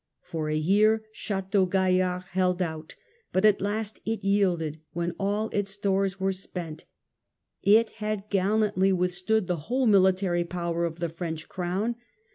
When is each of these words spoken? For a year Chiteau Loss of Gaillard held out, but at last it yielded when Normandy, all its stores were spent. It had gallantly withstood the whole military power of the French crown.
For 0.23 0.49
a 0.49 0.55
year 0.55 1.03
Chiteau 1.13 1.59
Loss 1.59 1.65
of 1.67 1.69
Gaillard 1.69 2.23
held 2.29 2.59
out, 2.59 2.95
but 3.31 3.45
at 3.45 3.61
last 3.61 3.99
it 4.03 4.23
yielded 4.23 4.81
when 4.93 5.09
Normandy, 5.09 5.17
all 5.19 5.49
its 5.49 5.71
stores 5.73 6.19
were 6.19 6.31
spent. 6.31 6.85
It 7.61 7.91
had 7.97 8.27
gallantly 8.31 8.91
withstood 8.91 9.45
the 9.45 9.57
whole 9.67 9.85
military 9.85 10.43
power 10.43 10.85
of 10.85 10.97
the 11.01 11.09
French 11.09 11.47
crown. 11.47 11.97